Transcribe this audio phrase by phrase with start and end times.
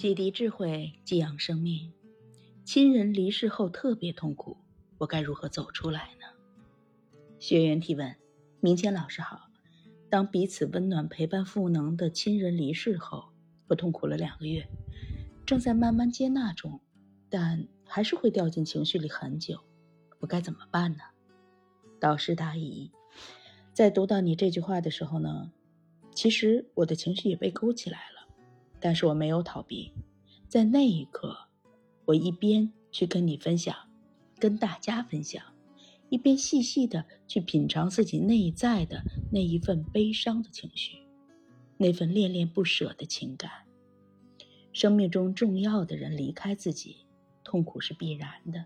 [0.00, 1.92] 启迪智慧，寄养生命。
[2.64, 4.56] 亲人离世后特别痛苦，
[4.96, 6.24] 我该如何走出来呢？
[7.38, 8.16] 学员提问：
[8.60, 9.50] 明谦老师好，
[10.08, 13.28] 当彼此温暖、陪伴、赋能的亲人离世后，
[13.68, 14.66] 我痛苦了两个月，
[15.44, 16.80] 正在慢慢接纳中，
[17.28, 19.60] 但还是会掉进情绪里很久，
[20.20, 21.02] 我该怎么办呢？
[22.00, 22.90] 导师答疑：
[23.74, 25.52] 在读到你这句话的时候呢，
[26.14, 28.19] 其实我的情绪也被勾起来了。
[28.80, 29.92] 但是我没有逃避，
[30.48, 31.36] 在那一刻，
[32.06, 33.76] 我一边去跟你分享，
[34.38, 35.42] 跟大家分享，
[36.08, 40.98] 一边细细的去品尝自己内在的那一份悲伤的情绪，
[41.76, 43.50] 那份恋恋不舍的情感。
[44.72, 47.06] 生命中重要的人离开自己，
[47.44, 48.64] 痛苦是必然的。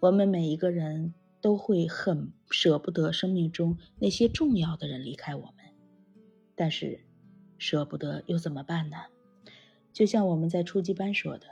[0.00, 5.54] 我们每一个人都会很舍不得生命中那些重要的人离开我们，
[6.56, 7.04] 但是，
[7.58, 8.96] 舍不得又怎么办呢？
[9.92, 11.46] 就像我们在初级班说的，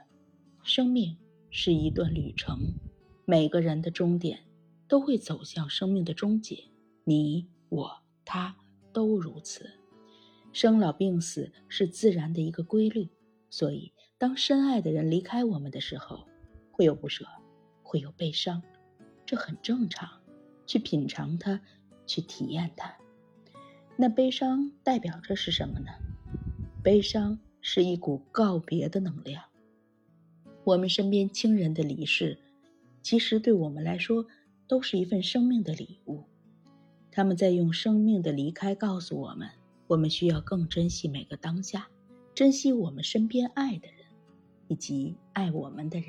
[0.63, 1.17] 生命
[1.51, 2.75] 是一段旅程，
[3.25, 4.41] 每个人的终点
[4.87, 6.65] 都会走向生命的终结，
[7.05, 8.57] 你我他
[8.93, 9.71] 都如此。
[10.53, 13.09] 生老病死是自然的一个规律，
[13.51, 16.27] 所以当深爱的人离开我们的时候，
[16.71, 17.27] 会有不舍，
[17.83, 18.63] 会有悲伤，
[19.27, 20.09] 这很正常。
[20.67, 21.59] 去品尝它，
[22.07, 22.95] 去体验它。
[23.97, 25.87] 那悲伤代表着是什么呢？
[26.83, 27.39] 悲伤。
[27.71, 29.45] 是一股告别的能量。
[30.65, 32.39] 我们身边亲人的离世，
[33.03, 34.25] 其实对我们来说
[34.67, 36.25] 都是一份生命的礼物。
[37.13, 39.51] 他们在用生命的离开告诉我们，
[39.87, 41.89] 我们需要更珍惜每个当下，
[42.35, 44.07] 珍惜我们身边爱的人，
[44.69, 46.09] 以及爱我们的人。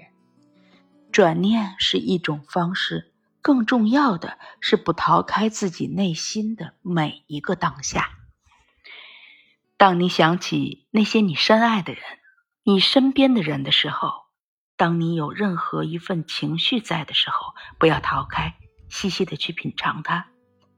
[1.11, 8.18] 转念是一种方式，更重要的是不逃开自己内心的每一个当下。
[9.79, 12.03] 当你想起那些你深爱的人、
[12.63, 14.11] 你身边的人的时候，
[14.75, 18.55] 当你有任何一份情绪在的时候，不要逃开，
[18.89, 20.27] 细细的去品尝它。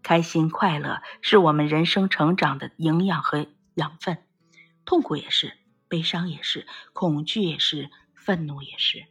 [0.03, 4.19] 开心快乐是我们人生成长的营养和养分，
[4.85, 5.57] 痛苦也是，
[5.87, 9.07] 悲伤也是，恐惧也是，愤怒也是。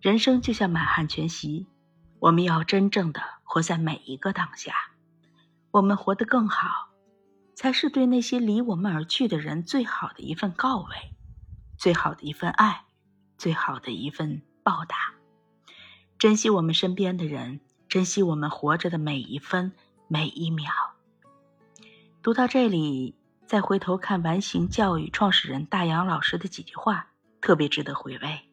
[0.00, 1.66] 人生就像满汉全席，
[2.18, 4.72] 我们要真正的活在每一个当下，
[5.70, 6.85] 我们活得更好。
[7.56, 10.88] 才是对那些离我们而去的人最好的一份告慰，
[11.78, 12.84] 最好的一份爱，
[13.38, 15.14] 最好的一份报答。
[16.18, 19.72] 珍惜我们身边的人，珍惜我们活着的每一分
[20.06, 20.70] 每一秒。
[22.22, 23.14] 读到这里，
[23.46, 27.08] 再回头看完形教育创始人大杨老师的几句话，
[27.40, 28.50] 特别值得回味：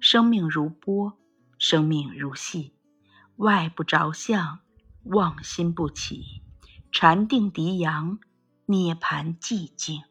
[0.00, 1.16] 生命如波，
[1.58, 2.74] 生命如戏，
[3.36, 4.58] 外不着相，
[5.04, 6.42] 妄心不起，
[6.90, 8.18] 禅定涤阳。
[8.72, 10.02] 涅槃寂静。